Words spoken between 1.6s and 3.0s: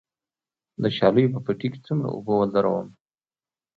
کې څومره اوبه ودروم؟